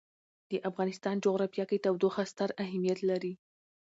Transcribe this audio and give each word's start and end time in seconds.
د 0.51 0.53
افغانستان 0.69 1.15
جغرافیه 1.25 1.65
کې 1.69 1.81
تودوخه 1.85 2.23
ستر 2.31 2.49
اهمیت 2.63 2.99
لري. 3.09 3.33